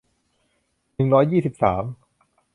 [0.95, 1.83] หนึ่งร้อยยี่สิบสาม